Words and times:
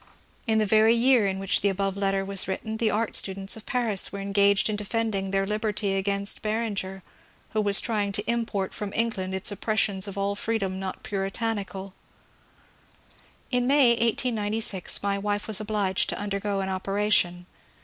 In 0.47 0.57
the 0.57 0.65
very 0.65 0.95
year 0.95 1.27
in 1.27 1.37
which 1.37 1.61
the 1.61 1.69
above 1.69 1.95
letter 1.95 2.25
was 2.25 2.47
written 2.47 2.77
the 2.77 2.89
art 2.89 3.15
students 3.15 3.55
of 3.55 3.67
Paris 3.67 4.11
were 4.11 4.17
engaged 4.19 4.67
in 4.67 4.75
defending 4.75 5.29
their 5.29 5.45
liberty 5.45 5.93
against 5.93 6.41
Beren 6.41 6.73
ger, 6.73 7.03
who 7.51 7.61
was 7.61 7.79
trying 7.79 8.11
to 8.13 8.27
import 8.27 8.73
from 8.73 8.91
England 8.95 9.35
its 9.35 9.51
oppressions 9.51 10.07
of 10.07 10.17
all 10.17 10.33
freedom 10.33 10.79
not 10.79 11.03
puritanicaL 11.03 11.93
In 13.51 13.67
May, 13.67 13.89
1896, 13.89 15.03
my 15.03 15.19
wife 15.19 15.45
was 15.47 15.61
obliged 15.61 16.09
to 16.09 16.17
undergo 16.19 16.61
an 16.61 16.69
operation. 16.69 17.45